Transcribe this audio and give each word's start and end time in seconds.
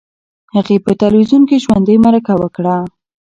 هغې 0.55 0.77
په 0.85 0.91
تلویزیون 1.01 1.43
کې 1.49 1.61
ژوندۍ 1.63 1.97
مرکه 2.05 2.33
وکړه. 2.41 2.75